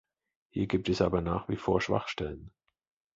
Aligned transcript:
Hier 0.49 0.65
gibt 0.65 0.89
es 0.89 0.99
aber 0.99 1.21
nach 1.21 1.47
wie 1.47 1.57
vor 1.57 1.79
Schwachstellen. 1.79 2.49